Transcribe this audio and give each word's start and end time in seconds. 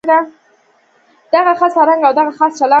دغه 1.33 1.51
خاص 1.59 1.73
فرهنګ 1.77 2.01
او 2.05 2.13
دغه 2.19 2.31
خاص 2.39 2.51
چلند. 2.59 2.69